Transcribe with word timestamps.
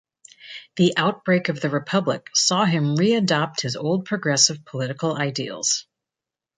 The 0.77 0.97
outbreak 0.97 1.47
of 1.47 1.61
the 1.61 1.69
Republic 1.69 2.31
saw 2.33 2.65
him 2.65 2.95
re-adopt 2.95 3.61
his 3.61 3.75
old 3.75 4.03
progressive 4.05 4.65
political 4.65 5.15
ideals. 5.15 5.85